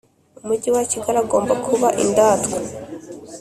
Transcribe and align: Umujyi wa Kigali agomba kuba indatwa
Umujyi 0.43 0.69
wa 0.75 0.83
Kigali 0.91 1.17
agomba 1.23 1.53
kuba 1.65 1.87
indatwa 2.03 2.57